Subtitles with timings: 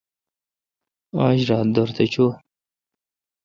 [1.25, 2.29] آج را دورتھ چوی۔